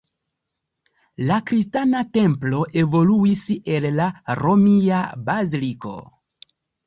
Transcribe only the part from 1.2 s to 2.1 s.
La kristana